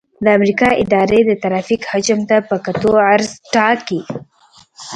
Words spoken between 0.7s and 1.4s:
اداره د